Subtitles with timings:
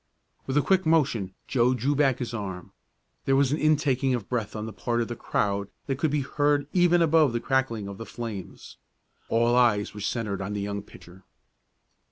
[0.47, 2.71] With a quick motion Joe drew back his arm.
[3.25, 6.21] There was an intaking of breath on the part of the crowd that could be
[6.21, 8.77] heard even above the crackling of the flames.
[9.29, 11.23] All eyes were centered on the young pitcher.